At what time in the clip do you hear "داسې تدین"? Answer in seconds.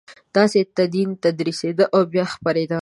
0.35-1.09